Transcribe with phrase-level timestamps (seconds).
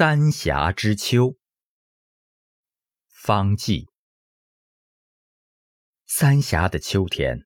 [0.00, 1.36] 三峡之秋，
[3.06, 3.86] 方剂。
[6.06, 7.44] 三峡的秋天，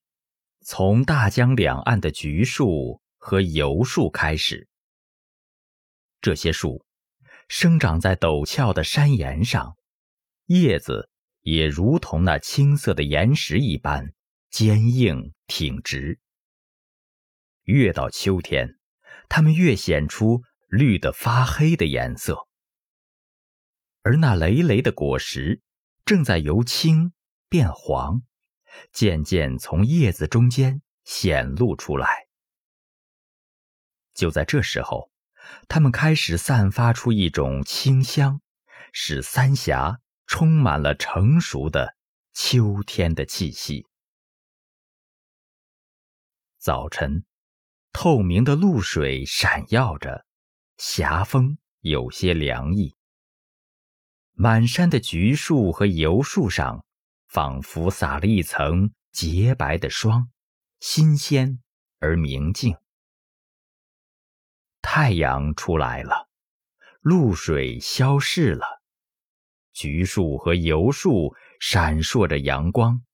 [0.64, 4.68] 从大江两岸的橘树和油树开始。
[6.20, 6.84] 这些树
[7.48, 9.76] 生长在陡峭的山岩上，
[10.44, 11.10] 叶子
[11.40, 14.12] 也如同那青色的岩石一般
[14.48, 16.20] 坚硬挺直。
[17.64, 18.78] 越到秋天，
[19.28, 20.44] 它们越显出。
[20.66, 22.43] 绿得发黑的颜色，
[24.04, 25.62] 而那累累的果实
[26.04, 27.14] 正在由青
[27.48, 28.22] 变黄，
[28.92, 32.28] 渐渐从叶子中间显露出来。
[34.12, 35.10] 就在这时候，
[35.68, 38.42] 它们开始散发出一种清香，
[38.92, 41.96] 使三峡充满了成熟的
[42.34, 43.86] 秋天的气息。
[46.58, 47.24] 早晨，
[47.90, 50.26] 透明的露水闪耀着。
[50.76, 52.94] 霞风有些凉意，
[54.34, 56.84] 满山的橘树和油树上，
[57.28, 60.28] 仿佛撒了一层洁白的霜，
[60.80, 61.62] 新鲜
[62.00, 62.76] 而明净。
[64.82, 66.28] 太阳出来了，
[67.00, 68.82] 露水消逝了，
[69.72, 73.04] 橘树和油树闪烁着阳光，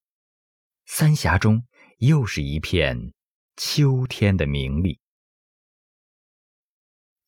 [0.86, 1.66] 三峡中
[1.98, 3.12] 又是一片
[3.58, 4.98] 秋天的明丽。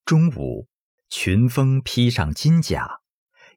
[0.06, 0.66] 中午，
[1.10, 3.01] 群峰披上金甲，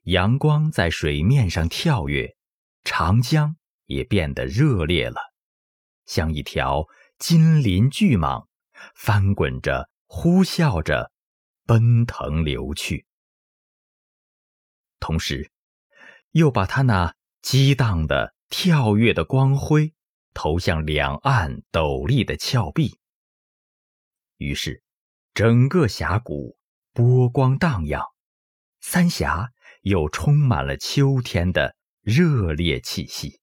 [0.05, 2.35] 阳光在水面上跳跃，
[2.83, 5.19] 长江也变得热烈了，
[6.05, 6.87] 像一条
[7.19, 8.47] 金鳞巨蟒，
[8.95, 11.11] 翻滚着，呼啸着，
[11.65, 13.05] 奔腾流去。
[14.99, 15.51] 同时，
[16.31, 19.93] 又把它那激荡的、跳跃的光辉
[20.33, 22.97] 投向两岸陡立的峭壁。
[24.37, 24.81] 于是。
[25.33, 26.57] 整个峡谷
[26.93, 28.05] 波光荡漾，
[28.79, 29.51] 三峡
[29.85, 33.39] 又充满了秋天的热烈气息。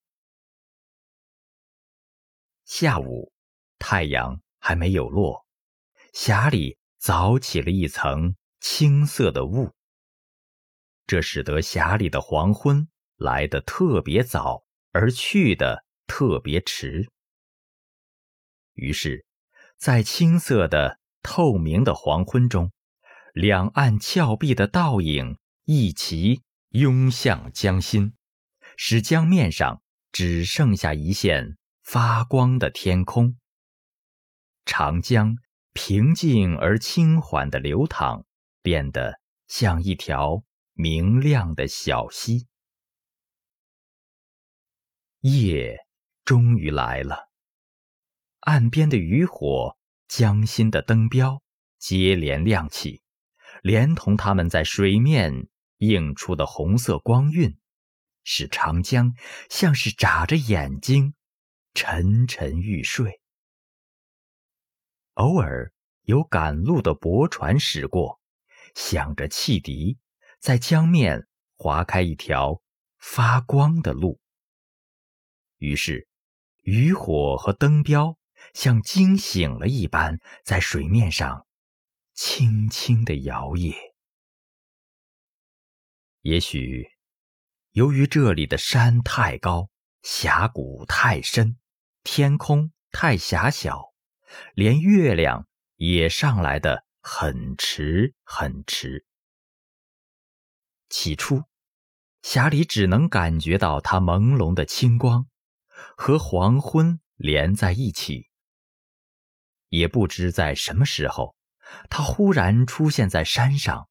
[2.65, 3.33] 下午，
[3.79, 5.47] 太阳还没有落，
[6.13, 9.73] 峡里早起了一层青色的雾，
[11.07, 17.09] 这使得峡里的黄昏来得特别早，而去的特别迟。
[18.73, 19.25] 于是，
[19.77, 20.99] 在青色的。
[21.25, 22.73] 透明的黄昏中，
[23.33, 28.15] 两岸峭壁的倒影一齐涌向江心，
[28.77, 33.39] 使江面上只剩下一线发光的天空。
[34.65, 35.37] 长江
[35.73, 38.25] 平静而轻缓的流淌，
[38.63, 40.43] 变得像一条
[40.73, 42.47] 明亮的小溪。
[45.21, 45.79] 夜
[46.25, 47.31] 终于来了，
[48.41, 49.77] 岸边的渔火。
[50.09, 51.43] 江心的灯标
[51.79, 53.01] 接连亮起，
[53.63, 55.49] 连同它们在水面
[55.83, 57.59] 映出的红色光晕，
[58.23, 59.15] 使长江
[59.51, 61.15] 像是眨着眼睛，
[61.75, 63.21] 沉沉欲睡。
[65.15, 65.73] 偶尔
[66.03, 68.21] 有赶路的驳船驶过，
[68.75, 69.99] 响着汽笛，
[70.39, 71.27] 在江面
[71.57, 72.63] 划开一条
[72.99, 74.21] 发光的路。
[75.59, 76.07] 于是，
[76.63, 78.17] 渔火和灯标。
[78.55, 81.47] 像惊醒了一般，在水面上
[82.13, 83.92] 轻轻地摇曳。
[86.23, 86.89] 也许，
[87.73, 89.71] 由于这里的山太高，
[90.03, 91.59] 峡谷太深，
[92.05, 93.93] 天空太狭小，
[94.55, 99.05] 连月亮也上来的很迟很迟。
[100.89, 101.43] 起初，
[102.23, 105.27] 峡里只能感觉到它朦胧的青光，
[105.97, 108.29] 和黄昏连在一起。
[109.71, 111.35] 也不知在什么时候，
[111.91, 113.89] 它忽然出现在山上，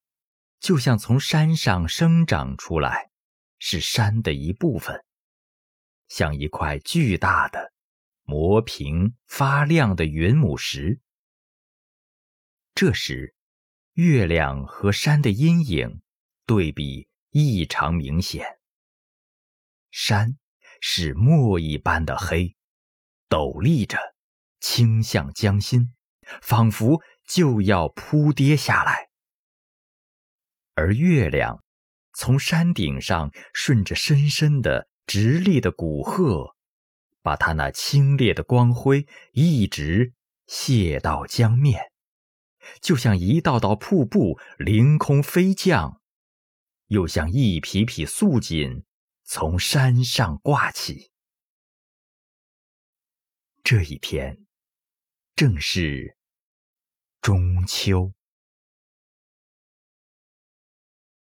[0.61, 3.09] 就像从山上生长出来，
[3.57, 5.03] 是山的一部分，
[6.07, 7.73] 像一块巨大的、
[8.21, 11.01] 磨平发亮的云母石。
[12.75, 13.35] 这时，
[13.93, 16.01] 月亮和山的阴影
[16.45, 18.45] 对比异常明显。
[19.89, 20.37] 山
[20.79, 22.55] 是墨一般的黑，
[23.27, 23.97] 陡立着。
[24.59, 25.95] 倾向江心，
[26.43, 29.10] 仿佛就要扑跌下来。
[30.73, 31.63] 而月亮
[32.13, 36.55] 从山顶上顺着深深的、直立的古壑，
[37.21, 40.13] 把它那清冽的光辉一直
[40.47, 41.91] 泻到江面，
[42.81, 46.01] 就像一道道瀑布凌空飞降，
[46.87, 48.83] 又像一匹匹素锦
[49.23, 51.11] 从山上挂起。
[53.63, 54.45] 这一天。
[55.33, 56.17] 正是
[57.19, 58.13] 中秋。